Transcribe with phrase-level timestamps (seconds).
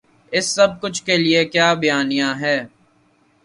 [0.33, 2.57] اس سب کچھ کے لیے کیا بیانیہ ہے۔